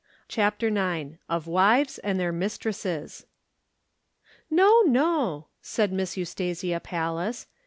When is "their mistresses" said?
2.19-3.27